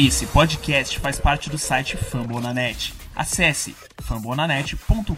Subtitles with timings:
[0.00, 2.94] Esse podcast faz parte do site Fambonanet.
[3.16, 5.12] Acesse fambonanet.com.br.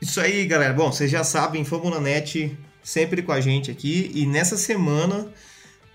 [0.00, 0.74] Isso aí, galera.
[0.74, 4.12] Bom, vocês já sabem, Fambonanet sempre com a gente aqui.
[4.14, 5.26] E nessa semana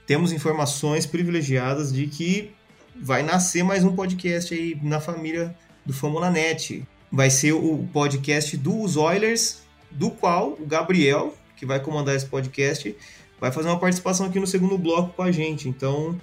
[0.08, 2.52] temos informações privilegiadas de que
[3.00, 6.84] vai nascer mais um podcast aí na família do Fambonanet.
[7.12, 12.96] Vai ser o podcast dos Oilers, do qual o Gabriel, que vai comandar esse podcast,
[13.40, 15.70] vai fazer uma participação aqui no segundo bloco com a gente.
[15.70, 16.20] Então,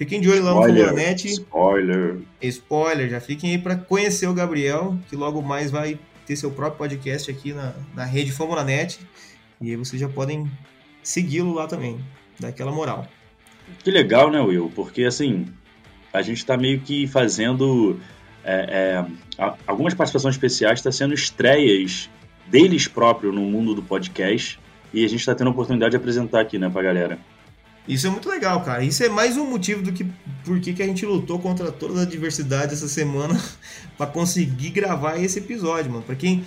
[0.00, 1.28] fiquem de olho lá no Fambonanet.
[1.28, 2.16] spoiler.
[2.40, 6.78] Spoiler, já fiquem aí para conhecer o Gabriel, que logo mais vai ter seu próprio
[6.78, 8.98] podcast aqui na, na rede Fambonanet.
[9.60, 10.50] E aí vocês já podem
[11.02, 12.00] segui-lo lá também,
[12.38, 13.06] dar aquela moral.
[13.84, 14.72] Que legal, né, Will?
[14.74, 15.44] Porque assim,
[16.14, 18.00] a gente tá meio que fazendo
[18.42, 19.04] é,
[19.38, 22.08] é, algumas participações especiais, está sendo estreias
[22.46, 24.58] deles próprios no mundo do podcast.
[24.94, 27.18] E a gente tá tendo a oportunidade de apresentar aqui, né, pra galera.
[27.90, 28.84] Isso é muito legal, cara.
[28.84, 30.06] Isso é mais um motivo do que
[30.44, 33.36] por que que a gente lutou contra todas as adversidades essa semana
[33.98, 36.04] para conseguir gravar esse episódio, mano.
[36.04, 36.46] Para quem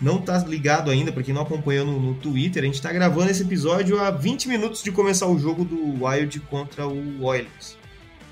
[0.00, 3.30] não tá ligado ainda, para quem não acompanhou no, no Twitter, a gente tá gravando
[3.30, 7.76] esse episódio a 20 minutos de começar o jogo do Wild contra o Oilers.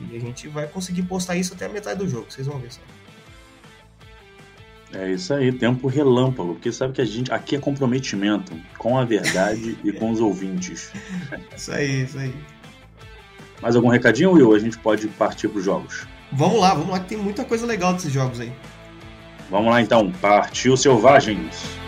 [0.01, 2.73] E a gente vai conseguir postar isso até a metade do jogo, vocês vão ver
[2.73, 2.81] só.
[4.93, 9.05] É isso aí, tempo relâmpago, porque sabe que a gente aqui é comprometimento com a
[9.05, 10.93] verdade e com os ouvintes.
[11.57, 12.35] Isso aí, isso aí.
[13.63, 14.55] Mais algum recadinho, Will?
[14.55, 16.07] A gente pode partir pros jogos.
[16.33, 18.53] Vamos lá, vamos lá que tem muita coisa legal desses jogos aí.
[19.51, 21.80] Vamos lá então, partiu selvagens.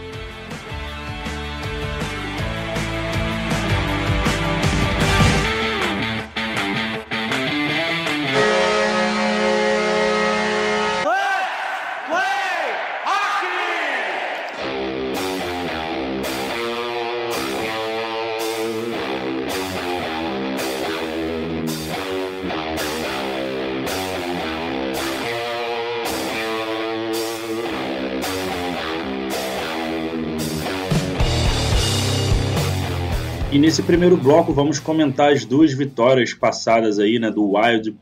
[33.62, 37.96] Nesse primeiro bloco vamos comentar as duas vitórias passadas aí, né, do Wild.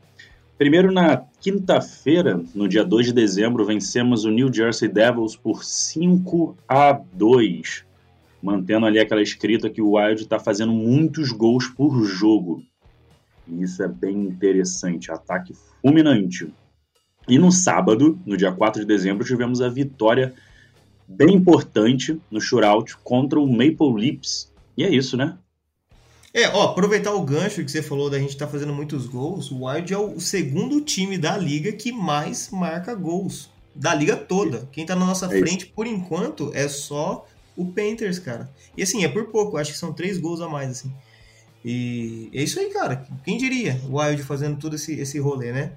[0.57, 6.57] Primeiro na quinta-feira, no dia 2 de dezembro, vencemos o New Jersey Devils por 5
[6.67, 7.85] a 2,
[8.41, 12.63] mantendo ali aquela escrita que o Wild está fazendo muitos gols por jogo.
[13.47, 16.51] E isso é bem interessante, ataque fulminante.
[17.27, 20.33] E no sábado, no dia 4 de dezembro, tivemos a vitória
[21.07, 24.51] bem importante no shootout contra o Maple Leafs.
[24.75, 25.37] E é isso, né?
[26.33, 29.65] É, ó, aproveitar o gancho que você falou da gente estar fazendo muitos gols, o
[29.65, 33.49] Wild é o segundo time da liga que mais marca gols.
[33.75, 34.67] Da liga toda.
[34.71, 37.25] Quem tá na nossa É frente, por enquanto, é só
[37.55, 38.49] o Panthers, cara.
[38.77, 40.93] E assim, é por pouco, acho que são três gols a mais, assim.
[41.63, 43.05] E é isso aí, cara.
[43.23, 45.73] Quem diria o Wild fazendo todo esse, esse rolê, né?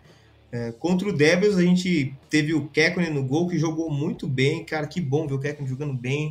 [0.53, 4.65] É, contra o Devils, a gente teve o Kekkonen no gol, que jogou muito bem.
[4.65, 6.29] Cara, que bom ver o Kekkonen jogando bem.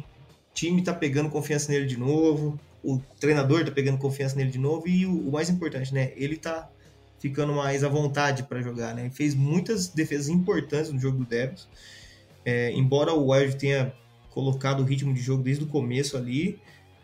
[0.52, 2.58] O time tá pegando confiança nele de novo.
[2.84, 4.88] O treinador tá pegando confiança nele de novo.
[4.88, 6.12] E o, o mais importante, né?
[6.16, 6.70] Ele tá
[7.20, 9.04] ficando mais à vontade para jogar, né?
[9.04, 11.68] Ele fez muitas defesas importantes no jogo do Devils.
[12.44, 13.94] É, embora o Wild tenha
[14.30, 16.60] colocado o ritmo de jogo desde o começo ali,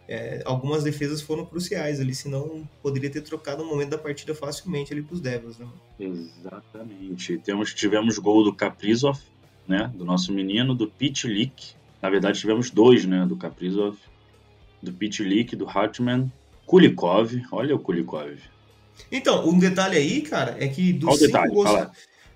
[0.10, 4.92] é, algumas defesas foram cruciais ali, senão poderia ter trocado o momento da partida facilmente
[4.92, 5.68] ali pros Devils, né?
[6.00, 7.38] Exatamente.
[7.38, 9.20] Temos, tivemos gol do Kaprizov,
[9.68, 9.90] né?
[9.94, 11.74] Do nosso menino, do Pitlick.
[12.02, 13.26] Na verdade, tivemos dois, né?
[13.28, 13.96] Do Kaprizov,
[14.82, 16.32] do Pitlick, do Hartman.
[16.66, 18.38] Kulikov, olha o Kulikov.
[19.12, 21.54] Então, um detalhe aí, cara, é que dos Qual cinco, detalhe?
[21.54, 21.92] gols, Fala.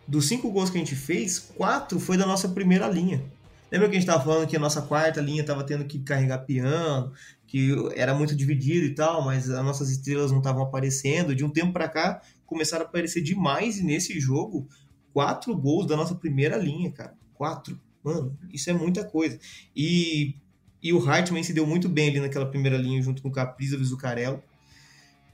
[0.08, 3.24] dos cinco gols que a gente fez, quatro foi da nossa primeira linha.
[3.72, 6.40] Lembra que a gente tava falando que a nossa quarta linha tava tendo que carregar
[6.40, 7.12] piano,
[7.48, 11.36] que era muito dividido e tal, mas as nossas estrelas não estavam aparecendo.
[11.36, 14.68] De um tempo pra cá, começaram a aparecer demais e nesse jogo,
[15.12, 17.14] quatro gols da nossa primeira linha, cara.
[17.34, 17.80] Quatro.
[18.04, 19.40] Mano, isso é muita coisa.
[19.76, 20.36] E,
[20.84, 23.78] e o Hartman se deu muito bem ali naquela primeira linha, junto com o Capriza
[23.78, 24.44] e o Zucarello.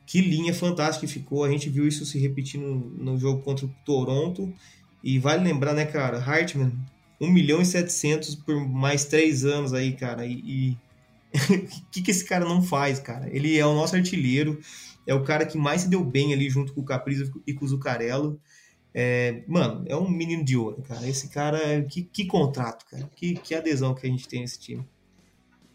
[0.05, 1.43] Que linha fantástica que ficou.
[1.43, 4.53] A gente viu isso se repetir no, jogo contra o Toronto.
[5.03, 6.19] E vale lembrar, né, cara?
[6.19, 6.71] Hartman,
[7.19, 10.23] 1 milhão e 700 por mais três anos aí, cara.
[10.25, 10.77] E
[11.33, 13.27] o que, que esse cara não faz, cara?
[13.35, 14.59] Ele é o nosso artilheiro.
[15.07, 17.65] É o cara que mais se deu bem ali junto com o Capriza e com
[17.65, 18.39] o Zucarello.
[18.93, 21.07] É, mano, é um menino de ouro, cara.
[21.07, 23.09] Esse cara, que, que contrato, cara.
[23.15, 24.85] Que, que adesão que a gente tem nesse time.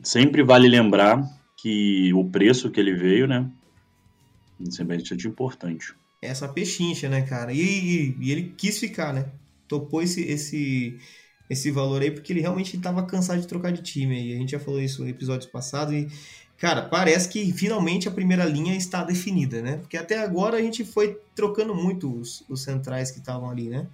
[0.04, 1.22] Sempre vale lembrar
[1.56, 3.50] que o preço que ele veio, né?
[4.70, 5.94] Sempre é bastante importante.
[6.20, 7.52] Essa pechincha, né, cara?
[7.52, 9.26] E, e, e ele quis ficar, né?
[9.66, 10.98] Topou esse, esse,
[11.48, 14.28] esse valor aí porque ele realmente estava cansado de trocar de time.
[14.28, 15.94] E a gente já falou isso no episódio passado.
[15.94, 16.06] E,
[16.58, 19.78] cara, parece que finalmente a primeira linha está definida, né?
[19.78, 23.86] Porque até agora a gente foi trocando muito os, os centrais que estavam ali, né?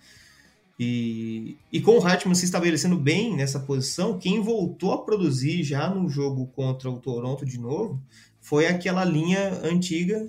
[0.83, 5.91] E, e com o Hartman se estabelecendo bem nessa posição, quem voltou a produzir já
[5.91, 8.01] no jogo contra o Toronto de novo
[8.41, 10.27] foi aquela linha antiga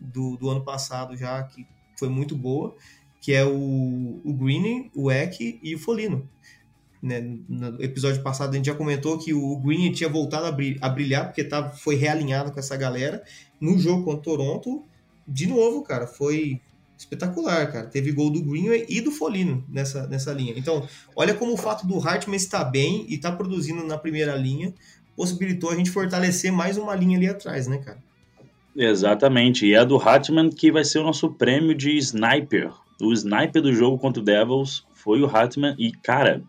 [0.00, 1.66] do, do ano passado já, que
[1.98, 2.74] foi muito boa,
[3.20, 6.26] que é o, o Green, o Eck e o Folino.
[7.02, 7.20] Né?
[7.46, 11.44] No episódio passado a gente já comentou que o Green tinha voltado a, brilhar, porque
[11.44, 13.22] tava, foi realinhado com essa galera.
[13.60, 14.86] No jogo contra o Toronto,
[15.28, 16.62] de novo, cara, foi
[17.02, 17.86] espetacular, cara.
[17.86, 20.54] Teve gol do Greenway e do Folino nessa, nessa linha.
[20.56, 24.34] Então, olha como o fato do Hartman estar bem e estar tá produzindo na primeira
[24.36, 24.72] linha
[25.16, 27.98] possibilitou a gente fortalecer mais uma linha ali atrás, né, cara?
[28.74, 29.66] Exatamente.
[29.66, 32.72] E é do Hatman que vai ser o nosso prêmio de sniper.
[33.00, 35.74] O sniper do jogo contra o Devils foi o Hatman.
[35.78, 36.42] E, cara,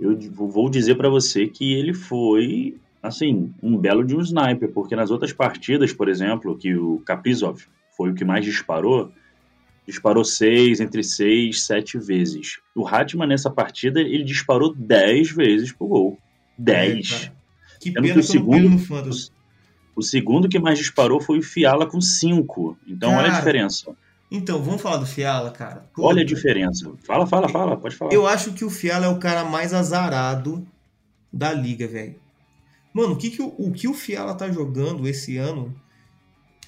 [0.00, 4.70] eu vou dizer para você que ele foi, assim, um belo de um sniper.
[4.72, 7.60] Porque nas outras partidas, por exemplo, que o Kaprizov
[7.94, 9.12] foi o que mais disparou,
[9.86, 12.58] disparou seis, entre seis, sete vezes.
[12.74, 16.18] O Hatman nessa partida, ele disparou dez vezes pro gol.
[16.56, 17.30] Dez.
[17.30, 17.32] É,
[17.80, 19.30] que pena que, o segundo, no Fantasy.
[19.94, 22.78] O segundo que mais disparou foi o Fiala com 5.
[22.86, 23.94] Então, cara, olha a diferença.
[24.30, 25.84] Então, vamos falar do Fiala, cara.
[25.94, 26.92] Pô, olha a diferença.
[27.04, 28.12] Fala, fala, fala, pode falar.
[28.12, 30.66] Eu acho que o Fiala é o cara mais azarado
[31.32, 32.16] da liga, velho.
[32.92, 35.74] Mano, o que, que o, o que o Fiala tá jogando esse ano?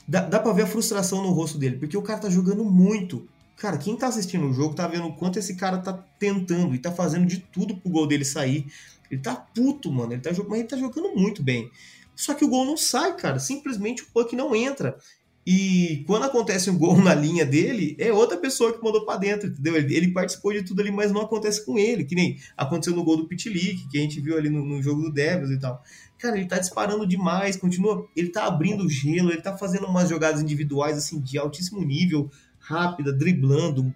[0.09, 3.29] Dá, dá pra ver a frustração no rosto dele, porque o cara tá jogando muito.
[3.57, 6.79] Cara, quem tá assistindo o jogo tá vendo o quanto esse cara tá tentando e
[6.79, 8.67] tá fazendo de tudo pro gol dele sair.
[9.11, 10.13] Ele tá puto, mano.
[10.13, 11.71] Ele tá, mas ele tá jogando muito bem.
[12.15, 13.39] Só que o gol não sai, cara.
[13.39, 14.99] Simplesmente o puck não entra.
[15.47, 19.49] E quando acontece um gol na linha dele, é outra pessoa que mandou para dentro,
[19.49, 19.77] entendeu?
[19.77, 22.05] Ele, ele, participou de tudo ali, mas não acontece com ele.
[22.05, 25.03] Que nem aconteceu no gol do Pitlick, que a gente viu ali no, no, jogo
[25.03, 25.81] do Devils e tal.
[26.19, 28.09] Cara, ele tá disparando demais, continua.
[28.17, 32.29] Ele tá abrindo gelo, ele tá fazendo umas jogadas individuais, assim, de altíssimo nível,
[32.59, 33.95] rápida, driblando.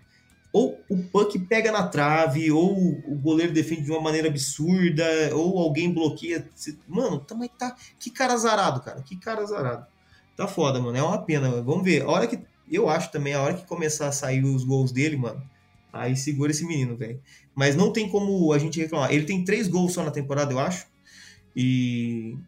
[0.52, 2.76] Ou o puck pega na trave, ou
[3.06, 6.48] o goleiro defende de uma maneira absurda, ou alguém bloqueia.
[6.86, 7.74] Mano, também tá.
[7.98, 9.02] Que cara azarado, cara.
[9.02, 9.86] Que cara azarado.
[10.40, 10.96] Tá foda, mano.
[10.96, 11.50] É uma pena.
[11.60, 12.00] Vamos ver.
[12.00, 12.38] A hora que.
[12.72, 15.42] Eu acho também, a hora que começar a sair os gols dele, mano.
[15.92, 17.20] Aí segura esse menino, velho.
[17.54, 19.12] Mas não tem como a gente reclamar.
[19.12, 20.86] Ele tem três gols só na temporada, eu acho.
[21.54, 22.38] E.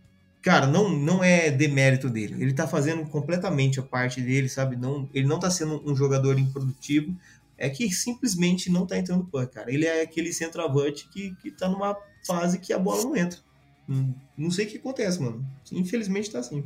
[0.40, 2.42] Cara, não, não é demérito dele.
[2.42, 4.74] Ele tá fazendo completamente a parte dele, sabe?
[4.74, 7.14] Não, ele não tá sendo um jogador improdutivo.
[7.58, 9.70] É que simplesmente não tá entrando puck, cara.
[9.70, 11.94] Ele é aquele centroavante que, que tá numa
[12.26, 13.38] fase que a bola não entra.
[13.86, 15.44] Não, não sei o que acontece, mano.
[15.70, 16.64] Infelizmente tá assim.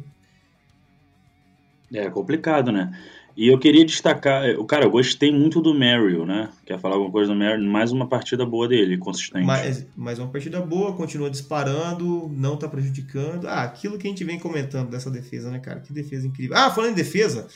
[1.93, 2.93] É complicado, né?
[3.37, 6.49] E eu queria destacar, o cara, eu gostei muito do Merrill, né?
[6.65, 7.69] Quer falar alguma coisa do Merrill?
[7.71, 9.45] Mais uma partida boa dele, consistente.
[9.45, 13.47] Mais, mais uma partida boa, continua disparando, não tá prejudicando.
[13.47, 15.81] Ah, aquilo que a gente vem comentando dessa defesa, né, cara?
[15.81, 16.57] Que defesa incrível.
[16.57, 17.47] Ah, falando em defesa,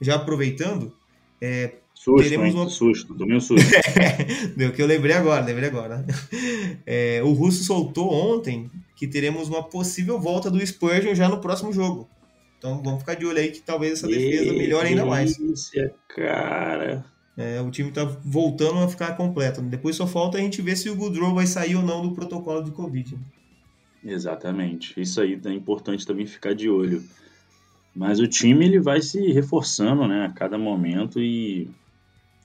[0.00, 0.90] já aproveitando,
[1.38, 2.68] é, Susto, teremos uma...
[2.68, 3.66] susto, tomei um susto.
[4.54, 6.04] Deu que eu lembrei agora, lembrei agora.
[6.88, 11.72] É, o Russo soltou ontem que teremos uma possível volta do Spurgeon já no próximo
[11.72, 12.08] jogo.
[12.58, 15.36] Então vamos ficar de olho aí que talvez essa defesa melhore ainda mais.
[16.08, 17.04] cara.
[17.36, 19.60] É, o time tá voltando a ficar completo.
[19.60, 22.64] Depois só falta a gente ver se o Goodrow vai sair ou não do protocolo
[22.64, 23.18] de Covid.
[24.02, 24.98] Exatamente.
[24.98, 27.04] Isso aí é importante também ficar de olho.
[27.94, 31.68] Mas o time ele vai se reforçando, né, a cada momento e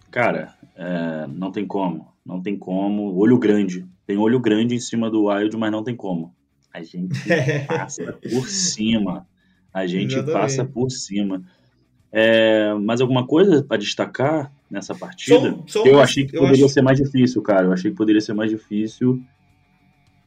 [0.10, 3.16] cara, é, não tem como, não tem como.
[3.18, 6.34] Olho grande, tem olho grande em cima do Wild, mas não tem como.
[6.74, 7.18] A gente
[7.68, 9.28] passa por cima.
[9.74, 10.34] A gente Exatamente.
[10.42, 11.42] passa por cima.
[12.12, 15.58] É, mais alguma coisa para destacar nessa partida?
[15.86, 17.68] Eu achei que eu poderia acho- ser mais difícil, cara.
[17.68, 19.22] Eu achei que poderia ser mais difícil.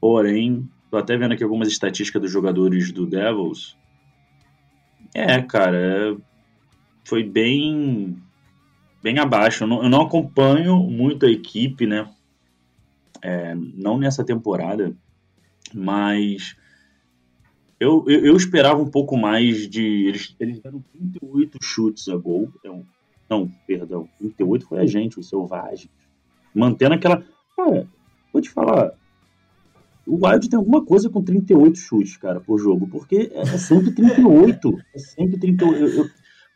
[0.01, 3.77] Porém, tô até vendo aqui algumas estatísticas dos jogadores do Devils.
[5.15, 6.17] É, cara, é-
[7.05, 8.17] foi bem
[9.03, 9.65] bem abaixo.
[9.65, 12.09] Eu não, eu não acompanho muito a equipe, né?
[13.21, 14.95] É, não nessa temporada,
[15.73, 16.57] mas
[17.85, 20.07] eu, eu, eu esperava um pouco mais de.
[20.09, 22.51] Eles, eles deram 38 chutes a gol.
[22.65, 22.85] É um-
[23.29, 25.89] não, perdão, 38 foi a gente, o Selvagem.
[26.55, 27.23] Mantendo aquela.
[27.57, 27.87] Cara,
[28.33, 28.93] vou te falar.
[30.07, 33.91] O Wild tem alguma coisa com 38 chutes, cara, por jogo, porque é é sempre
[33.91, 34.79] 38.
[34.95, 35.79] É sempre 38.
[35.81, 36.11] Eu, eu,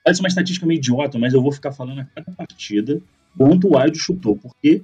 [0.04, 3.00] parece uma estatística meio idiota, mas eu vou ficar falando a cada partida
[3.36, 4.82] quanto o Wild chutou, porque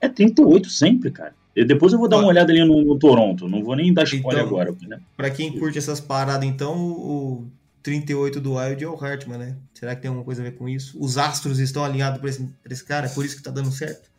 [0.00, 1.34] é 38 sempre, cara.
[1.54, 4.04] E depois eu vou dar uma olhada ali no, no Toronto, não vou nem dar
[4.04, 5.00] spoiler Então- agora, né?
[5.16, 7.46] Pra quem curte essas paradas, então, o
[7.82, 9.56] 38 do Wild é o Hartman, né?
[9.74, 10.96] Será que tem alguma coisa a ver com isso?
[10.98, 13.06] Os astros estão alinhados pra esse, pra esse cara?
[13.06, 14.10] É por isso que tá dando certo?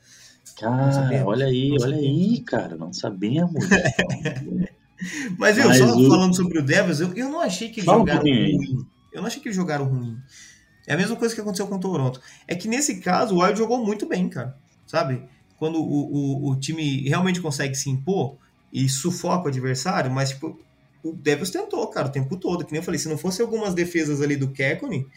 [0.60, 3.66] Cara, olha aí, não olha aí, cara, não sabemos.
[5.38, 7.86] Mas, viu, Mas só o- falando sobre o Devils, eu, eu não achei que eles
[7.86, 8.86] Fala jogaram ruim.
[9.12, 10.18] Eu não achei que eles jogaram ruim.
[10.88, 12.22] É a mesma coisa que aconteceu com o Toronto.
[12.48, 14.56] É que nesse caso, o Wild jogou muito bem, cara.
[14.86, 15.24] Sabe?
[15.64, 18.36] Quando o, o, o time realmente consegue se impor
[18.74, 20.60] e sufoca o adversário, mas, tipo,
[21.02, 22.66] o Devils tentou, cara, o tempo todo.
[22.66, 25.08] Que nem eu falei, se não fosse algumas defesas ali do Kekkonen,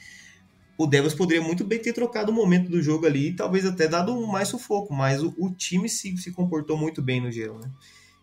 [0.79, 3.89] o Devils poderia muito bem ter trocado o momento do jogo ali e talvez até
[3.89, 7.69] dado mais sufoco, mas o, o time se, se comportou muito bem no geral, né?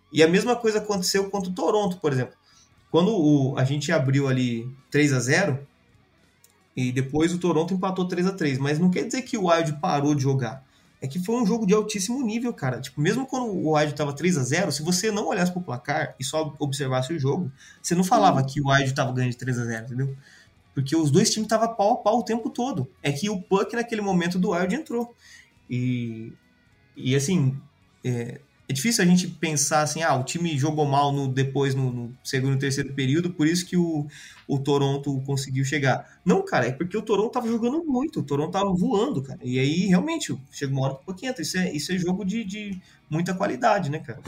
[0.10, 2.38] E a mesma coisa aconteceu contra o Toronto, por exemplo.
[2.90, 5.68] Quando o, a gente abriu ali 3 a 0
[6.74, 9.74] e depois o Toronto empatou 3 a 3 mas não quer dizer que o Wild
[9.82, 10.64] parou de jogar.
[11.04, 12.80] É que foi um jogo de altíssimo nível, cara.
[12.80, 16.16] Tipo, mesmo quando o Wild tava 3 a 0 se você não olhasse pro placar
[16.18, 19.60] e só observasse o jogo, você não falava que o Wild tava ganhando de 3
[19.60, 20.16] a 0 entendeu?
[20.74, 22.90] Porque os dois times estavam pau a pau o tempo todo.
[23.04, 25.14] É que o Puck naquele momento do Wild entrou.
[25.70, 26.32] E,
[26.96, 27.60] e assim,
[28.02, 28.40] é,
[28.74, 32.18] é difícil a gente pensar assim, ah, o time jogou mal no, depois no, no
[32.24, 34.08] segundo e terceiro período, por isso que o,
[34.48, 36.20] o Toronto conseguiu chegar.
[36.26, 39.40] Não, cara, é porque o Toronto tava jogando muito, o Toronto tava voando, cara.
[39.44, 41.42] E aí, realmente, chega uma hora que o Puck entra.
[41.42, 44.20] Isso é, isso é jogo de, de muita qualidade, né, cara?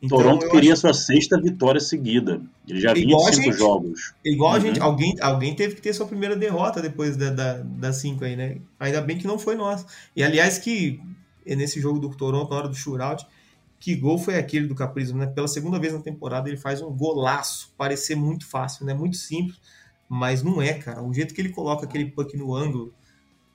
[0.00, 2.40] Então, Toronto queria acho- sua sexta vitória seguida.
[2.68, 4.12] Ele já vinha a de cinco jogos.
[4.24, 4.60] Igual a Uhum.
[4.60, 8.36] gente, alguém, alguém teve que ter sua primeira derrota depois da, da, das cinco aí,
[8.36, 8.58] né?
[8.78, 9.84] Ainda bem que não foi nós.
[10.14, 11.00] E aliás, que
[11.44, 13.26] nesse jogo do Toronto, na hora do shootout,
[13.80, 15.26] que gol foi aquele do Caprismo, né?
[15.26, 17.72] Pela segunda vez na temporada, ele faz um golaço.
[17.76, 18.92] Parecer muito fácil, né?
[18.92, 19.60] Muito simples,
[20.08, 21.02] mas não é, cara.
[21.02, 22.92] O jeito que ele coloca aquele puck no ângulo,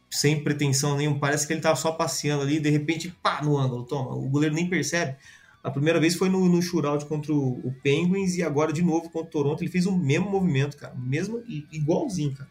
[0.09, 3.83] sem pretensão nenhuma, parece que ele tava só passeando ali, de repente, pá, no ângulo,
[3.83, 4.15] toma.
[4.15, 5.17] O goleiro nem percebe.
[5.63, 9.09] A primeira vez foi no, no shootout contra o, o Penguins e agora de novo
[9.09, 9.61] contra o Toronto.
[9.61, 10.93] Ele fez o mesmo movimento, cara.
[10.95, 12.49] Mesmo, igualzinho, cara.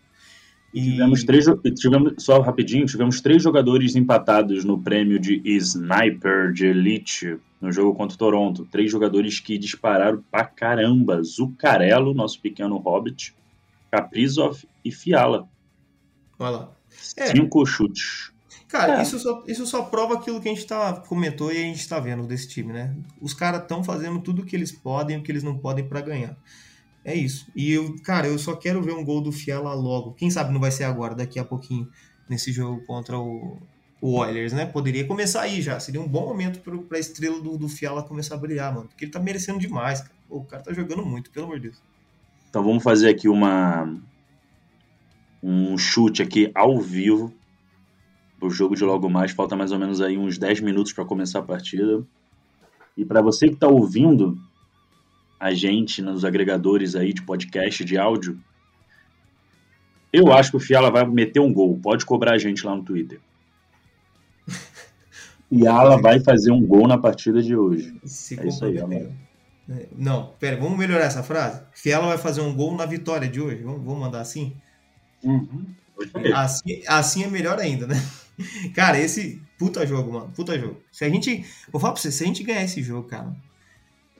[0.72, 1.44] E- Tivemos três,
[1.78, 7.94] tivemos, só rapidinho, tivemos três jogadores empatados no prêmio de Sniper de Elite no jogo
[7.94, 8.66] contra o Toronto.
[8.70, 11.22] Três jogadores que dispararam pra caramba.
[11.22, 13.34] Zuccarello, nosso pequeno Hobbit,
[13.90, 15.46] Kaprizov e Fiala.
[16.38, 16.72] Olha lá.
[17.16, 17.26] É.
[17.26, 18.32] Cinco chutes.
[18.68, 19.02] Cara, É.
[19.02, 22.00] isso, só, isso só prova aquilo que a gente tá, comentou e a gente tá
[22.00, 22.96] vendo desse time, né?
[23.20, 25.86] Os caras estão fazendo tudo o que eles podem e o que eles não podem
[25.86, 26.34] pra ganhar.
[27.04, 27.50] É isso.
[27.54, 30.12] E eu, cara, eu só quero ver um gol do Fiala logo.
[30.12, 31.88] Quem sabe não vai ser agora, daqui a pouquinho,
[32.28, 33.58] nesse jogo contra o,
[34.00, 34.66] o Oilers, né?
[34.66, 35.80] Poderia começar aí já.
[35.80, 38.88] Seria um bom momento pro, pra estrela do, do Fiala começar a brilhar, mano.
[38.88, 40.14] Porque ele tá merecendo demais, cara.
[40.28, 41.82] O cara tá jogando muito, pelo amor de Deus.
[42.48, 43.88] Então vamos fazer aqui uma
[45.42, 47.34] um chute aqui ao vivo
[48.38, 49.32] pro jogo de logo mais.
[49.32, 52.04] Falta mais ou menos aí uns 10 minutos para começar a partida.
[52.96, 54.38] E para você que está ouvindo
[55.42, 58.38] a gente nos agregadores aí de podcast, de áudio,
[60.12, 61.76] eu acho que o Fiala vai meter um gol.
[61.82, 63.18] Pode cobrar a gente lá no Twitter.
[65.50, 67.92] Fiala vai fazer um gol na partida de hoje.
[68.04, 69.12] Se É isso aí, comprometeu.
[69.68, 71.60] É, Não, pera, vamos melhorar essa frase?
[71.72, 73.64] Fiala vai fazer um gol na vitória de hoje.
[73.64, 74.54] Vamos, vamos mandar assim?
[76.32, 77.96] Assim, assim é melhor ainda, né?
[78.76, 80.30] Cara, esse puta jogo, mano.
[80.36, 80.80] Puta jogo.
[80.92, 81.44] Se a gente.
[81.72, 83.34] Vou falar pra você, se a gente ganhar esse jogo, cara,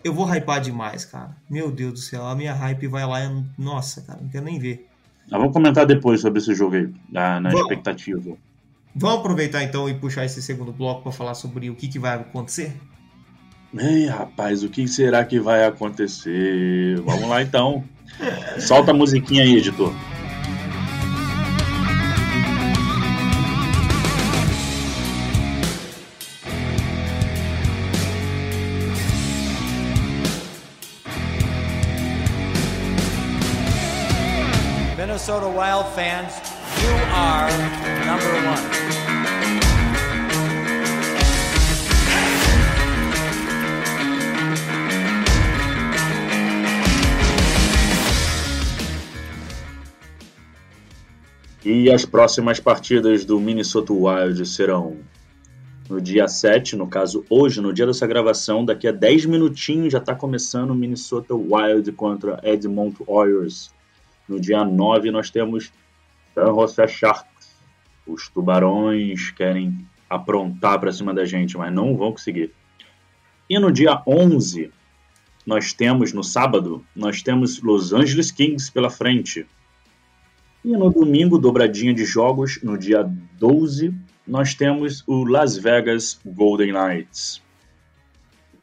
[0.04, 1.36] eu vou hypar demais, cara.
[1.48, 3.24] Meu Deus do céu, a minha hype vai lá.
[3.24, 4.88] e- Nossa, cara, não quero nem ver.
[5.30, 7.62] Nós vamos comentar depois sobre esse jogo aí, na, na Vamos.
[7.62, 8.36] expectativa.
[8.94, 12.14] Vamos aproveitar então e puxar esse segundo bloco pra falar sobre o que, que vai
[12.16, 12.76] acontecer?
[13.78, 17.00] Ei, rapaz, o que será que vai acontecer?
[17.00, 17.82] Vamos lá então.
[18.60, 19.94] Solta a musiquinha aí, editor.
[35.62, 36.32] Wild fans,
[36.82, 37.48] you are
[38.04, 38.58] number one.
[51.64, 54.96] E as próximas partidas do Minnesota Wild serão
[55.88, 60.00] no dia 7, no caso hoje, no dia dessa gravação, daqui a 10 minutinhos já
[60.00, 63.70] está começando o Minnesota Wild contra Edmonton Oilers.
[64.32, 65.70] No dia 9 nós temos
[66.34, 67.54] San Jose Sharks.
[68.06, 72.50] Os tubarões querem aprontar para cima da gente, mas não vão conseguir.
[73.48, 74.72] E no dia 11
[75.44, 79.46] nós temos, no sábado, nós temos Los Angeles Kings pela frente.
[80.64, 83.02] E no domingo, dobradinha de jogos, no dia
[83.38, 83.94] 12,
[84.26, 87.42] nós temos o Las Vegas Golden Knights.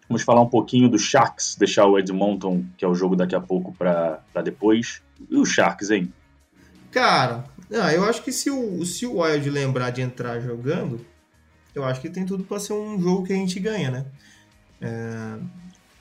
[0.07, 3.39] Vamos falar um pouquinho do Sharks, deixar o Edmonton, que é o jogo daqui a
[3.39, 5.03] pouco, para depois.
[5.29, 6.13] E o Sharks, hein?
[6.91, 11.05] Cara, ah, eu acho que se o, se o Wild lembrar de entrar jogando,
[11.73, 14.05] eu acho que tem tudo para ser um jogo que a gente ganha, né?
[14.81, 15.38] É,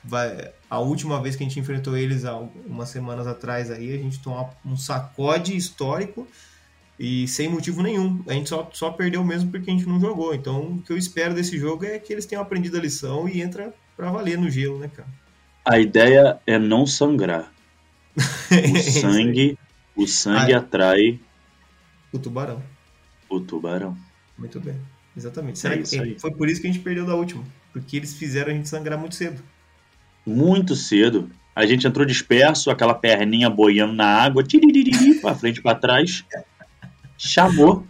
[0.03, 3.97] vai, a última vez que a gente enfrentou eles, há umas semanas atrás, aí, a
[3.97, 6.27] gente tomou um sacode histórico
[6.97, 8.23] e sem motivo nenhum.
[8.27, 10.33] A gente só, só perdeu mesmo porque a gente não jogou.
[10.33, 13.41] Então, o que eu espero desse jogo é que eles tenham aprendido a lição e
[13.41, 15.07] entra para valer no gelo, né, cara?
[15.65, 17.51] A ideia é não sangrar.
[18.19, 19.57] O sangue,
[19.95, 21.19] o sangue atrai
[22.11, 22.61] o tubarão.
[23.29, 23.97] o tubarão.
[24.37, 24.75] Muito bem.
[25.15, 25.59] Exatamente.
[25.59, 27.43] Será É que foi por isso que a gente perdeu da última?
[27.73, 29.41] Porque eles fizeram a gente sangrar muito cedo.
[30.25, 31.29] Muito cedo.
[31.55, 34.43] A gente entrou disperso, aquela perninha boiando na água,
[35.21, 36.23] pra frente e pra trás.
[37.17, 37.85] Chamou,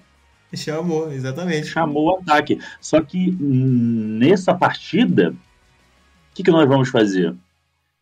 [0.55, 1.67] Chamou, exatamente.
[1.67, 2.59] chamou o ataque.
[2.81, 7.35] Só que hum, nessa partida, o que, que nós vamos fazer?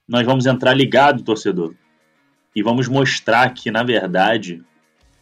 [0.08, 1.74] Nós vamos entrar ligado, torcedor.
[2.58, 4.64] E vamos mostrar que, na verdade,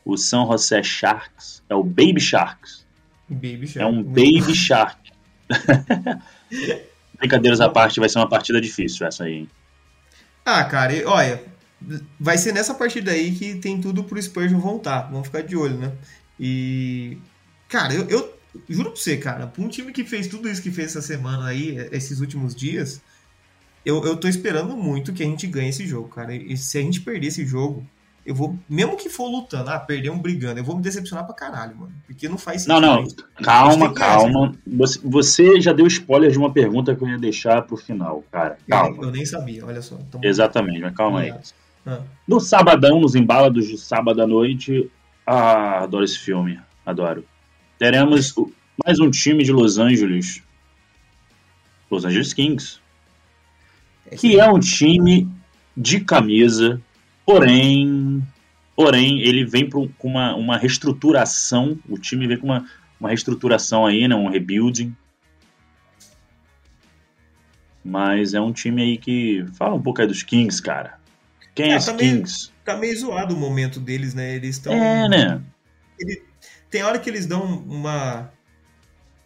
[0.06, 2.86] o São José Sharks é o Baby Sharks.
[3.28, 3.80] Baby Shark.
[3.80, 5.12] É um Baby Shark.
[7.20, 9.34] Brincadeiras à parte, vai ser uma partida difícil essa aí.
[9.40, 9.50] hein?
[10.46, 11.44] Ah, cara, olha,
[12.18, 15.10] vai ser nessa partida aí que tem tudo pro Spurgeon voltar.
[15.12, 15.92] Vamos ficar de olho, né?
[16.40, 17.18] E.
[17.68, 18.34] Cara, eu, eu
[18.70, 21.48] juro pra você, cara, pra um time que fez tudo isso que fez essa semana
[21.48, 23.02] aí, esses últimos dias,
[23.86, 26.36] eu, eu tô esperando muito que a gente ganhe esse jogo, cara.
[26.36, 27.86] E se a gente perder esse jogo,
[28.26, 31.36] eu vou, mesmo que for lutando, ah, perder um brigando, eu vou me decepcionar pra
[31.36, 31.94] caralho, mano.
[32.08, 32.92] Porque não faz Não, sentido.
[32.92, 34.56] não, gente calma, calma.
[34.66, 38.58] Você, você já deu spoiler de uma pergunta que eu ia deixar pro final, cara.
[38.68, 39.04] Eu, Calma.
[39.04, 39.96] eu nem sabia, olha só.
[39.96, 41.34] Então, Exatamente, mas calma aí.
[41.86, 44.90] Ah, No sabadão, nos embalados de sábado à noite,
[45.28, 47.24] ah, adoro esse filme, adoro.
[47.78, 48.34] Teremos
[48.84, 50.42] mais um time de Los Angeles,
[51.92, 52.80] Los Angeles Kings,
[54.18, 55.28] que é um time
[55.76, 56.82] de camisa,
[57.26, 58.22] porém,
[58.76, 62.66] porém ele vem com uma, uma reestruturação, o time vem com uma,
[63.00, 64.96] uma reestruturação aí, né, um rebuilding.
[67.84, 71.00] Mas é um time aí que fala um pouco aí dos Kings, cara.
[71.54, 72.50] Quem é, É, esse também- Kings?
[72.64, 74.36] Tá meio zoado o momento deles, né?
[74.36, 74.74] Eles estão.
[74.74, 75.42] É, né?
[76.72, 78.32] Tem hora que eles dão uma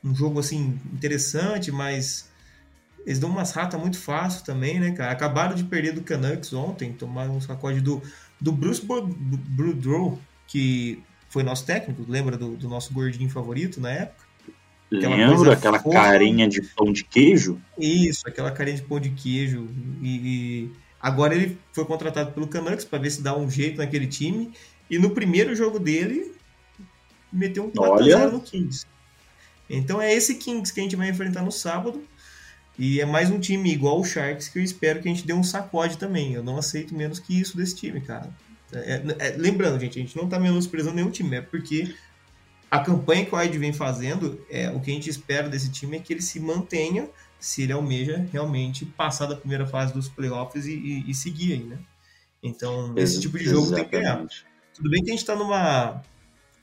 [0.03, 2.28] um jogo assim interessante, mas
[3.09, 5.11] eles dão umas ratas muito fácil também, né, cara?
[5.11, 8.03] Acabaram de perder do Canucks ontem, tomaram um sacode do,
[8.39, 14.25] do Bruce Boudreau, que foi nosso técnico, lembra do, do nosso gordinho favorito na época?
[14.95, 15.95] Aquela Lembro aquela fofa.
[15.95, 17.59] carinha de pão de queijo?
[17.79, 19.67] Isso, aquela carinha de pão de queijo.
[20.03, 24.05] E, e agora ele foi contratado pelo Canucks para ver se dá um jeito naquele
[24.05, 24.53] time.
[24.87, 26.31] E no primeiro jogo dele,
[27.33, 28.27] meteu um 4x0 Olha.
[28.27, 28.85] no Kings.
[29.67, 32.03] Então é esse Kings que a gente vai enfrentar no sábado.
[32.79, 35.33] E é mais um time igual o Sharks que eu espero que a gente dê
[35.33, 36.33] um sacode também.
[36.33, 38.29] Eu não aceito menos que isso desse time, cara.
[38.71, 41.93] É- é- lembrando, gente, a gente não tá menosprezando nenhum time, é porque
[42.71, 45.97] a campanha que o Wide vem fazendo, é, o que a gente espera desse time
[45.97, 50.65] é que ele se mantenha se ele almeja realmente passar da primeira fase dos playoffs
[50.65, 51.79] e, e- e seguir aí, né?
[52.41, 54.25] Então, esse tipo de jogo tem que ganhar.
[54.73, 56.01] Tudo bem que a gente tá numa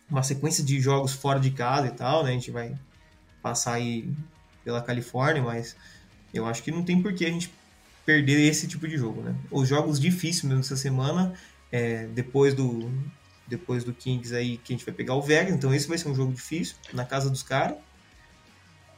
[0.09, 2.31] uma sequência de jogos fora de casa e tal, né?
[2.31, 2.74] A gente vai
[3.42, 4.09] passar aí
[4.64, 5.76] pela Califórnia, mas
[6.37, 7.59] eu acho que não tem por que a gente
[8.05, 9.37] perder esse tipo de jogo, né?
[9.51, 11.35] Os jogos difíceis mesmo essa semana,
[11.72, 12.92] é, depois do
[13.46, 16.09] depois do Kings aí, que a gente vai pegar o Vegas, então esse vai ser
[16.09, 17.79] um jogo difícil, na casa dos caras.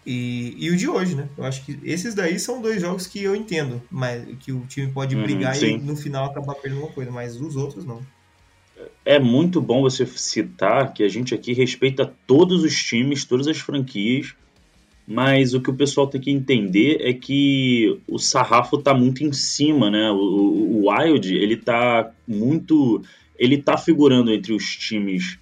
[0.07, 1.29] E, e o de hoje, né?
[1.37, 4.90] Eu acho que esses daí são dois jogos que eu entendo, mas que o time
[4.92, 8.09] pode Uhum, brigar e no final acabar perdendo uma coisa, mas os outros não.
[9.05, 13.59] É muito bom você citar que a gente aqui respeita todos os times, todas as
[13.59, 14.35] franquias,
[15.11, 19.33] mas o que o pessoal tem que entender é que o sarrafo tá muito em
[19.33, 20.11] cima, né?
[20.11, 23.03] O, o- Wild, ele tá muito.
[23.38, 25.38] Ele tá figurando entre os times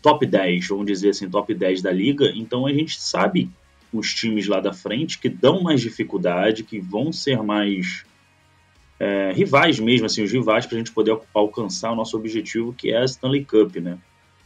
[0.00, 3.50] top 10, vamos dizer assim, top 10 da liga, então a gente sabe
[3.92, 8.04] os times lá da frente que dão mais dificuldade, que vão ser mais
[8.98, 12.72] é, rivais mesmo, assim, os rivais para a gente poder al- alcançar o nosso objetivo,
[12.72, 13.98] que é a Stanley Cup, né?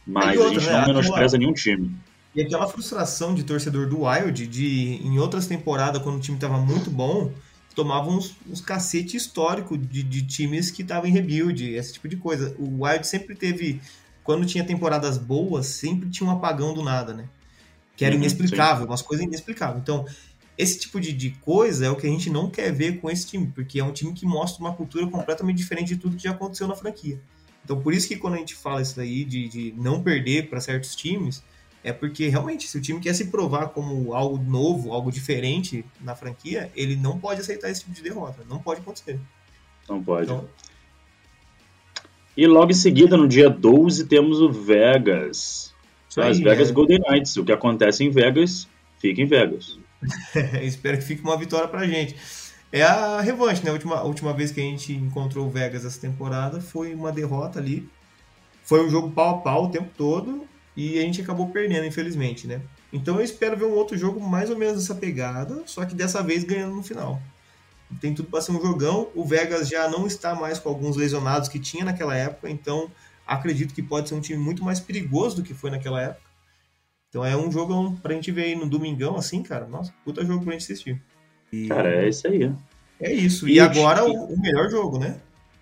[0.05, 1.91] Mas outra, a gente né, não aquela- menospreza nenhum time.
[2.35, 6.59] E aquela frustração de torcedor do Wild, de em outras temporadas, quando o time tava
[6.59, 7.33] muito bom,
[7.73, 12.17] tomava uns, uns cacete histórico de, de times que estavam em rebuild, esse tipo de
[12.17, 12.53] coisa.
[12.59, 13.81] O Wild sempre teve,
[14.23, 17.29] quando tinha temporadas boas, sempre tinha um apagão do nada, né?
[17.95, 19.81] Que era Uhum, inexplicável, umas coisas inexplicáveis.
[19.81, 20.05] Então,
[20.57, 23.27] esse tipo de, de coisa é o que a gente não quer ver com esse
[23.27, 26.31] time, porque é um time que mostra uma cultura completamente diferente de tudo que já
[26.31, 27.21] aconteceu na franquia.
[27.63, 30.61] Então, por isso que quando a gente fala isso daí, de, de não perder para
[30.61, 31.43] certos times,
[31.85, 36.15] é porque realmente, se o time quer se provar como algo novo, algo diferente na
[36.15, 38.43] franquia, ele não pode aceitar esse tipo de derrota.
[38.49, 39.19] Não pode acontecer.
[39.87, 40.25] Não pode.
[40.25, 40.49] Então,
[42.35, 45.75] E logo em seguida, no dia 12, temos o Vegas.
[46.17, 46.73] As Vegas é.
[46.73, 47.37] Golden Knights.
[47.37, 48.67] O que acontece em Vegas,
[48.97, 49.77] fica em Vegas.
[50.63, 52.15] Espero que fique uma vitória pra gente.
[52.71, 53.69] É a revanche, né?
[53.69, 57.11] A última, a última vez que a gente encontrou o Vegas essa temporada foi uma
[57.11, 57.87] derrota ali.
[58.63, 62.47] Foi um jogo pau a pau o tempo todo e a gente acabou perdendo, infelizmente,
[62.47, 62.61] né?
[62.91, 66.21] Então eu espero ver um outro jogo mais ou menos nessa pegada, só que dessa
[66.23, 67.21] vez ganhando no final.
[68.01, 69.09] Tem tudo para ser um jogão.
[69.13, 72.89] O Vegas já não está mais com alguns lesionados que tinha naquela época, então
[73.25, 76.25] acredito que pode ser um time muito mais perigoso do que foi naquela época.
[77.09, 79.65] Então é um jogo pra gente ver aí no domingão, assim, cara.
[79.67, 81.01] Nossa, puta jogo pra gente assistir.
[81.51, 82.51] E Cara, é isso aí.
[82.99, 83.47] é isso.
[83.47, 85.21] E E, agora o, o melhor jogo, né?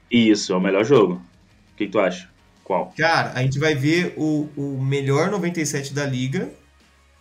[0.10, 1.16] Isso, é o melhor jogo.
[1.16, 2.33] O que, que tu acha?
[2.64, 2.94] Qual?
[2.98, 6.50] Cara, a gente vai ver o, o melhor 97 da liga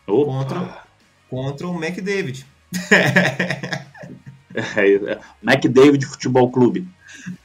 [0.06, 0.24] Opa!
[0.32, 0.84] Contra-
[1.28, 2.46] contra o McDavid.
[4.54, 6.86] É, é, McDavid Futebol Clube.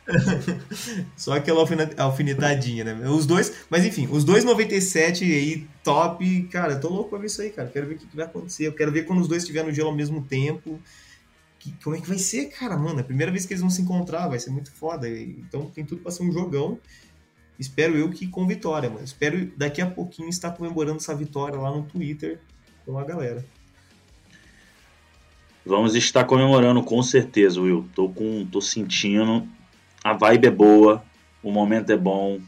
[1.15, 1.65] Só aquela
[1.97, 3.09] alfinetadinha, né?
[3.09, 6.43] Os dois, mas enfim, os dois 97 aí, top.
[6.51, 7.69] Cara, eu tô louco pra ver isso aí, cara.
[7.69, 8.67] Quero ver o que, que vai acontecer.
[8.67, 10.79] Eu quero ver quando os dois estiverem no gelo ao mesmo tempo.
[11.59, 12.99] Que- como é que vai ser, cara, mano?
[12.99, 15.07] É a primeira vez que eles vão se encontrar, vai ser muito foda.
[15.09, 16.77] Então tem tudo pra ser um jogão.
[17.59, 19.03] Espero eu que com vitória, mano.
[19.03, 22.39] Espero daqui a pouquinho estar comemorando essa vitória lá no Twitter
[22.85, 23.43] com a galera.
[25.65, 27.89] Vamos estar comemorando com certeza, Will.
[27.93, 29.45] Tô com, tô sentindo.
[30.03, 31.03] A vibe é boa,
[31.43, 32.39] o momento é bom.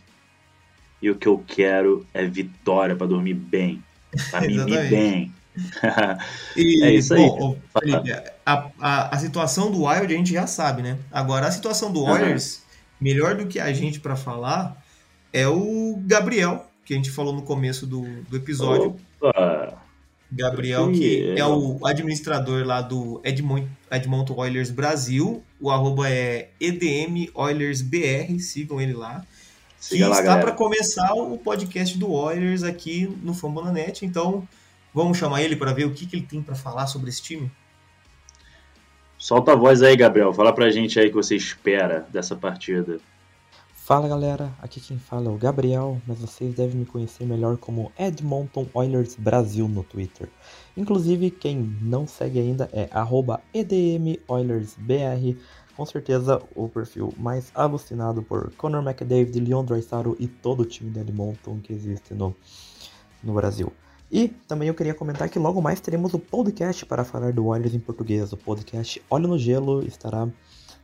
[1.01, 3.83] E o que eu quero é vitória pra dormir bem,
[4.29, 5.33] Pra mimir bem.
[6.55, 7.19] E, É isso aí.
[7.19, 8.11] bom, ô, Felipe,
[8.45, 10.97] a, a, a situação do Wild a gente já sabe, né?
[11.11, 12.03] Agora, a situação do.
[12.03, 12.61] Warriors,
[13.01, 14.78] melhor do que a gente pra falar,
[15.31, 18.95] é o Gabriel, que a gente falou no começo do, do episódio.
[19.21, 19.79] Opa.
[20.31, 25.43] Gabriel, que é o administrador lá do Edmont, Edmonton Oilers Brasil.
[25.59, 29.25] O arroba é EDM Oilers BR, sigam ele lá.
[29.79, 34.05] Que Siga lá, está para começar o podcast do Oilers aqui no Fambonanet.
[34.05, 34.47] Então,
[34.93, 37.49] vamos chamar ele para ver o que, que ele tem para falar sobre esse time?
[39.17, 40.33] Solta a voz aí, Gabriel.
[40.33, 42.99] Fala pra gente aí o que você espera dessa partida.
[43.89, 47.91] Fala galera, aqui quem fala é o Gabriel, mas vocês devem me conhecer melhor como
[47.97, 50.29] Edmonton Oilers Brasil no Twitter.
[50.77, 52.87] Inclusive, quem não segue ainda é
[53.51, 55.39] EDMOilersBR,
[55.75, 60.91] com certeza o perfil mais alucinado por Conor McDavid, Leon Draisaitl e todo o time
[60.91, 62.35] de Edmonton que existe no,
[63.23, 63.73] no Brasil.
[64.11, 67.73] E também eu queria comentar que logo mais teremos o podcast para falar do Oilers
[67.73, 68.31] em português.
[68.33, 70.27] O podcast Olho no Gelo estará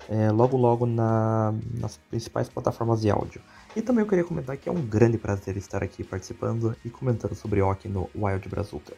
[0.10, 3.42] é, logo logo na- nas principais plataformas de áudio.
[3.76, 7.36] E também eu queria comentar que é um grande prazer estar aqui participando e comentando
[7.36, 8.94] sobre hockey no Wild Brazuca.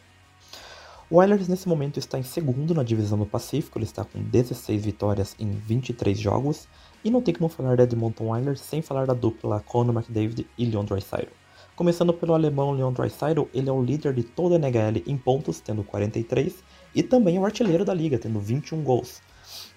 [1.09, 4.83] O Oilers nesse momento está em segundo na divisão do Pacífico, ele está com 16
[4.83, 6.67] vitórias em 23 jogos,
[7.03, 10.65] e não tem como falar da Edmonton Oilers sem falar da dupla Conor McDavid e
[10.65, 11.31] Leon Draisaitl.
[11.77, 15.61] Começando pelo alemão Leon Draisaitl, ele é o líder de toda a NHL em pontos,
[15.61, 16.55] tendo 43,
[16.93, 19.21] e também é o artilheiro da liga, tendo 21 gols.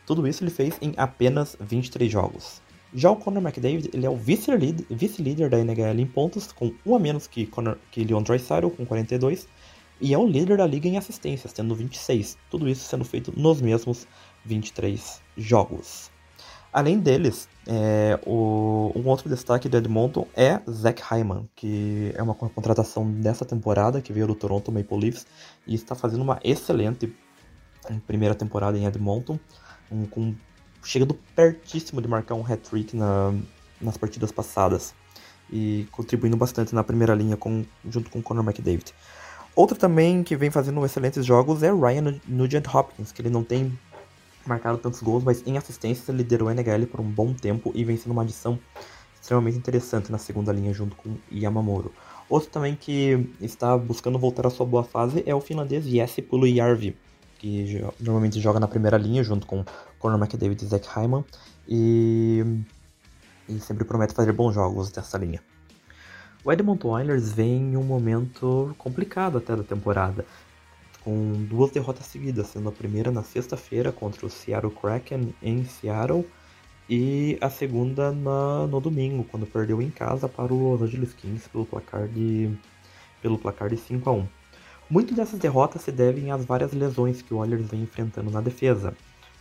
[0.07, 2.61] Tudo isso ele fez em apenas 23 jogos.
[2.93, 6.97] Já o Conor McDavid, ele é o vice-líder vice-líder da NHL em pontos, com um
[6.97, 9.47] a menos que, Conor, que Leon Draisaitl, com 42,
[10.01, 12.37] e é o líder da liga em assistências, tendo 26.
[12.51, 14.09] Tudo isso sendo feito nos mesmos
[14.45, 16.11] 23 jogos.
[16.73, 22.35] Além deles, é, o, um outro destaque do Edmonton é Zach Hyman, que é uma
[22.35, 25.27] contratação dessa temporada, que veio do Toronto Maple Leafs
[25.67, 27.13] e está fazendo uma excelente
[28.07, 29.39] primeira temporada em Edmonton,
[29.91, 30.35] um, com,
[30.83, 33.35] chegando pertíssimo de marcar um hat-trick na,
[33.81, 34.95] nas partidas passadas
[35.53, 38.95] e contribuindo bastante na primeira linha com, junto com Conor McDavid.
[39.55, 43.77] Outro também que vem fazendo excelentes jogos é Ryan Nugent Hopkins, que ele não tem
[44.47, 47.97] marcado tantos gols, mas em assistência liderou o NHL por um bom tempo e vem
[47.97, 48.59] sendo uma adição
[49.21, 51.93] extremamente interessante na segunda linha junto com Yamamoto.
[52.29, 56.97] Outro também que está buscando voltar à sua boa fase é o finlandês Jesse Pulujärvi,
[57.41, 59.65] que normalmente joga na primeira linha junto com
[59.99, 61.25] Conor McDavid e Zach Hyman
[61.67, 62.45] e,
[63.49, 65.43] e sempre promete fazer bons jogos dessa linha.
[66.45, 70.27] O Edmonton Oilers vem em um momento complicado até da temporada,
[71.03, 76.27] com duas derrotas seguidas, sendo a primeira na sexta-feira contra o Seattle Kraken em Seattle
[76.89, 81.49] e a segunda na, no domingo, quando perdeu em casa para o Los Angeles Kings
[81.49, 82.55] pelo placar de,
[83.23, 84.40] pelo placar de 5 a 1.
[84.91, 88.93] Muitas dessas derrotas se devem às várias lesões que o Oilers vem enfrentando na defesa,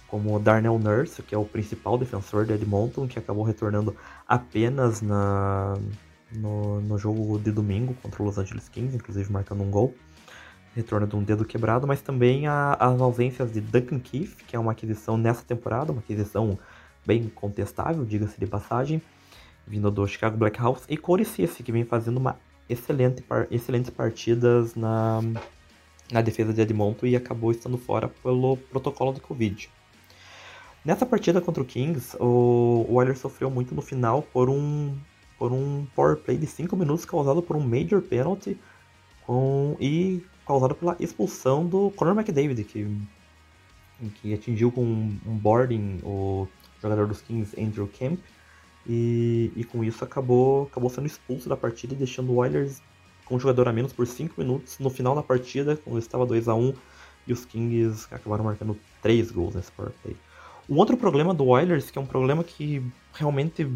[0.08, 3.96] como o Darnell Nurse, que é o principal defensor de Edmonton, que acabou retornando
[4.28, 5.76] apenas na,
[6.32, 9.96] no, no jogo de domingo contra o Los Angeles Kings, inclusive marcando um gol.
[10.76, 14.60] Retorno de um dedo quebrado, mas também a, as ausências de Duncan Keith, que é
[14.60, 16.60] uma aquisição nessa temporada, uma aquisição
[17.04, 19.02] bem contestável, diga-se de passagem,
[19.66, 22.38] vindo do Chicago Blackhawks, e Corey Cisse, que vem fazendo uma
[22.70, 25.22] excelente, excelentes partidas na,
[26.12, 29.70] na defesa de Edmonton e acabou estando fora pelo protocolo de Covid.
[30.86, 34.98] Nessa partida contra o Kings, o Oilers sofreu muito no final por um
[35.38, 38.60] por um power play de 5 minutos causado por um major penalty
[39.26, 42.86] com, e causado pela expulsão do Conor McDavid, que,
[44.16, 46.46] que atingiu com um boarding o
[46.82, 48.20] jogador dos Kings, Andrew Kemp,
[48.90, 52.82] e, e com isso acabou, acabou sendo expulso da partida e deixando o Oilers
[53.24, 56.48] com um jogador a menos por 5 minutos no final da partida, quando estava 2
[56.48, 56.74] a 1
[57.28, 60.18] e os Kings acabaram marcando 3 gols nesse power play.
[60.68, 63.72] Um outro problema do Oilers, que é um problema que realmente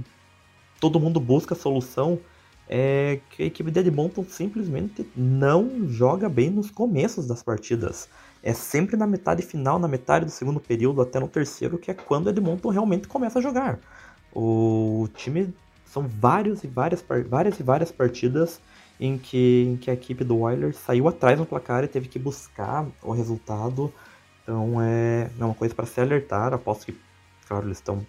[0.79, 2.19] todo mundo busca solução
[2.67, 8.09] é que a equipe de Edmonton simplesmente não joga bem nos começos das partidas.
[8.41, 11.93] É sempre na metade final, na metade do segundo período, até no terceiro, que é
[11.93, 13.79] quando Edmonton realmente começa a jogar.
[14.35, 15.53] O time
[15.85, 18.59] são vários e várias, várias e várias partidas
[18.99, 22.17] em que, em que a equipe do Oilers saiu atrás no placar e teve que
[22.17, 23.93] buscar o resultado.
[24.41, 26.53] Então é, é uma coisa para se alertar.
[26.53, 26.97] Aposto que,
[27.47, 28.05] claro, eles estão.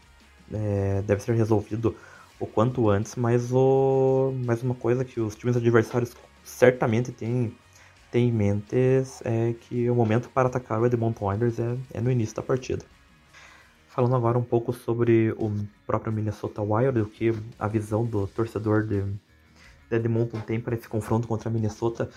[0.53, 1.97] É, deve ser resolvido
[2.39, 7.57] o quanto antes, mas, o, mas uma coisa que os times adversários certamente têm,
[8.11, 8.77] têm em mente
[9.25, 12.85] é que o momento para atacar o Edmonton Oilers é, é no início da partida.
[13.95, 15.55] Falando agora um pouco sobre o
[15.87, 20.89] próprio Minnesota Wild, o que a visão do torcedor de, de Edmonton tem para esse
[20.89, 22.11] confronto contra a Minnesota,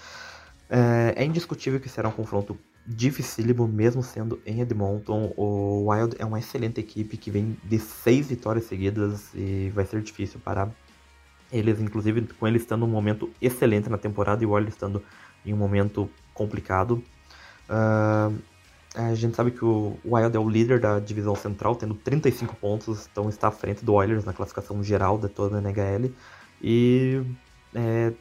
[0.68, 5.32] é, é indiscutível que será um confronto dificílimo, mesmo sendo em Edmonton.
[5.38, 10.02] O Wild é uma excelente equipe que vem de seis vitórias seguidas e vai ser
[10.02, 10.72] difícil parar
[11.52, 15.04] eles, inclusive com ele estando um momento excelente na temporada e o Wild estando
[15.46, 17.04] em um momento complicado.
[17.70, 18.36] Uh,
[18.98, 23.08] a gente sabe que o Wild é o líder da divisão central, tendo 35 pontos,
[23.12, 26.12] então está à frente do Oilers na classificação geral de toda a NHL.
[26.60, 27.22] E
[27.76, 28.12] é,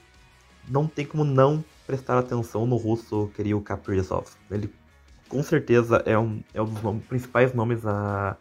[0.68, 4.26] não tem como não prestar atenção no russo Kirill Kaprizov.
[4.50, 4.70] Ele
[5.30, 8.36] com certeza é um, é um dos nomes, principais nomes a,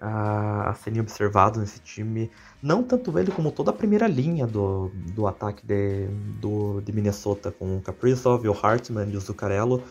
[0.00, 2.30] a, a serem observados nesse time.
[2.62, 6.06] Não tanto ele como toda a primeira linha do, do ataque de,
[6.40, 9.82] do, de Minnesota, com o Kaprizov, o Hartman e o Zuccarello.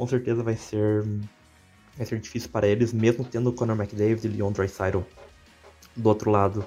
[0.00, 1.04] Com certeza vai ser,
[1.94, 5.00] vai ser difícil para eles, mesmo tendo o Conor McDavid e Leon Draisaitl
[5.94, 6.64] do outro lado.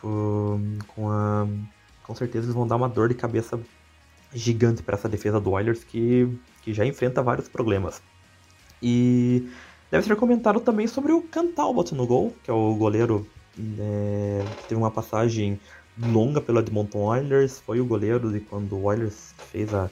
[0.00, 1.48] com, a,
[2.04, 3.58] com certeza eles vão dar uma dor de cabeça
[4.32, 8.00] gigante para essa defesa do Oilers que, que já enfrenta vários problemas.
[8.80, 9.50] E
[9.90, 13.26] deve ser comentado também sobre o Cantalbot no gol, que é o goleiro
[13.80, 15.58] é, que teve uma passagem
[15.98, 19.90] longa pelo Edmonton Oilers, foi o goleiro de quando o Oilers fez a,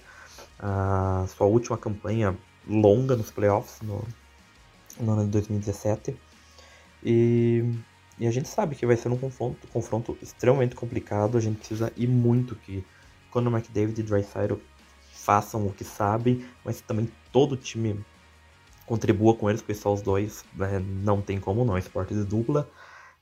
[0.61, 4.05] a sua última campanha longa nos playoffs no,
[5.01, 6.17] no ano de 2017.
[7.05, 7.65] E,
[8.19, 11.93] e, a gente sabe que vai ser um confronto, confronto extremamente complicado, a gente precisa
[11.97, 12.85] ir muito que
[13.31, 14.63] quando o McDavid e Drysdale
[15.13, 18.05] façam o que sabem, mas também todo o time
[18.87, 22.69] contribua com eles, porque só os dois né, não tem como não, esporte de dupla.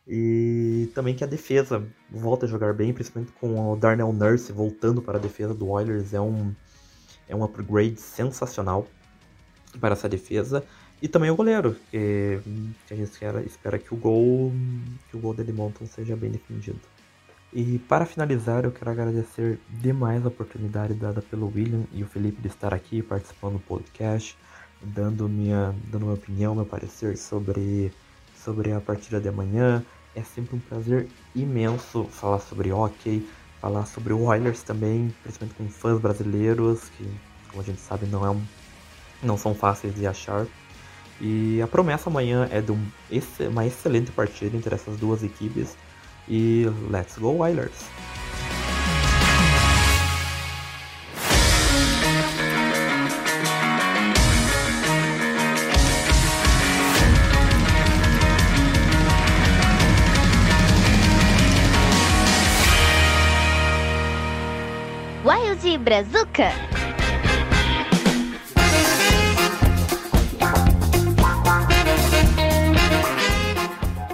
[0.08, 5.00] E também que a defesa volta a jogar bem, principalmente com o Darnell Nurse voltando
[5.00, 6.52] para a defesa do Oilers, é um,
[7.28, 8.86] é um upgrade sensacional.
[9.78, 10.64] Para essa defesa.
[11.02, 12.40] E também o goleiro, que,
[12.86, 14.52] que a gente espera, espera que o gol
[15.08, 16.80] que o gol dele Monton seja bem defendido.
[17.52, 22.40] E para finalizar, eu quero agradecer demais a oportunidade dada pelo William e o Felipe
[22.40, 24.36] de estar aqui participando do podcast,
[24.80, 27.92] dando minha, dando minha opinião, meu parecer sobre,
[28.36, 29.84] sobre a partida de amanhã.
[30.14, 33.26] É sempre um prazer imenso falar sobre hockey,
[33.60, 37.04] falar sobre o Oilers também, principalmente com fãs brasileiros, que,
[37.48, 38.42] como a gente sabe, não, é um,
[39.22, 40.46] não são fáceis de achar.
[41.20, 42.82] E a promessa amanhã é de um,
[43.50, 45.76] uma excelente partida entre essas duas equipes.
[46.28, 47.72] E let's go Oilers!
[65.22, 66.79] Wild Brazuca.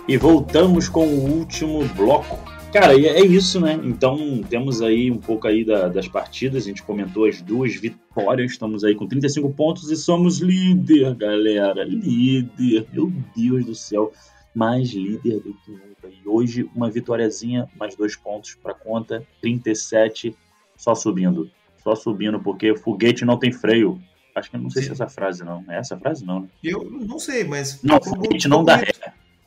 [0.09, 2.38] E voltamos com o último bloco.
[2.73, 3.79] Cara, e é isso, né?
[3.83, 6.64] Então temos aí um pouco aí da- das partidas.
[6.64, 8.53] A gente comentou as duas vitórias.
[8.53, 11.85] Estamos aí com 35 pontos e somos líder, galera.
[11.85, 12.87] Líder.
[12.92, 14.12] Meu Deus do céu.
[14.55, 16.09] Mais líder do que nunca.
[16.09, 19.27] E hoje uma vitóriazinha, mais dois pontos para conta.
[19.40, 20.35] 37,
[20.77, 21.51] só subindo.
[21.83, 24.01] Só subindo, porque foguete não tem freio.
[24.35, 25.64] Acho que não sei se é essa frase não.
[25.69, 26.49] É essa frase não, né?
[26.62, 27.83] Eu não sei, mas.
[27.83, 28.92] Não, foguete não dá ré.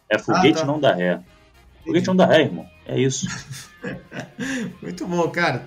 [0.10, 0.66] É foguete Ah, tá.
[0.66, 1.20] não dá ré.
[1.86, 2.68] Foguete não dá ré, irmão.
[2.86, 3.28] É isso.
[4.82, 5.66] Muito bom, cara.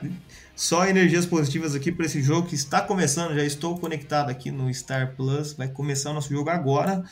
[0.54, 3.34] Só energias positivas aqui para esse jogo que está começando.
[3.34, 5.52] Já estou conectado aqui no Star Plus.
[5.54, 7.02] Vai começar o nosso jogo agora.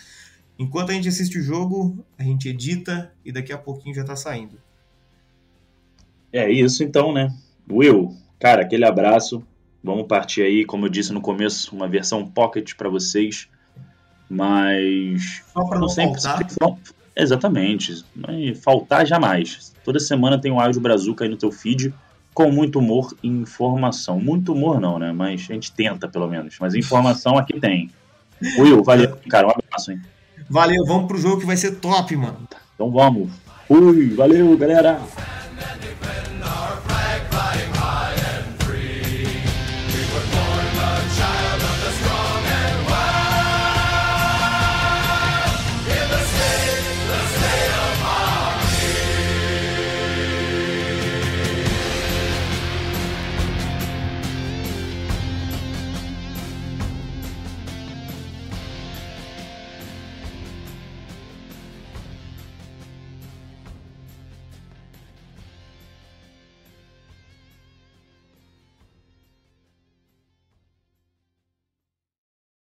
[0.59, 4.15] Enquanto a gente assiste o jogo, a gente edita e daqui a pouquinho já tá
[4.15, 4.59] saindo.
[6.33, 7.33] É isso então, né?
[7.71, 9.43] Will, cara, aquele abraço.
[9.83, 13.49] Vamos partir aí, como eu disse no começo, uma versão pocket para vocês.
[14.29, 16.21] Mas Só para não sempre
[16.61, 16.79] fal-
[17.17, 18.05] Exatamente.
[18.63, 19.75] Faltar jamais.
[19.85, 21.93] Toda semana tem um áudio brazuca aí no teu feed
[22.33, 24.21] com muito humor e informação.
[24.21, 25.13] Muito humor não, né?
[25.13, 26.57] Mas a gente tenta, pelo menos.
[26.61, 27.91] Mas informação aqui tem.
[28.59, 29.49] Will, valeu, cara.
[29.49, 30.01] Um abraço, hein?
[30.49, 32.49] Valeu, vamos pro jogo que vai ser top, mano.
[32.75, 33.31] Então vamos.
[33.69, 35.01] Fui, valeu, galera.